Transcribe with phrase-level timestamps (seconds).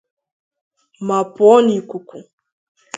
[1.05, 2.17] ma pụọ n'ìkùkù.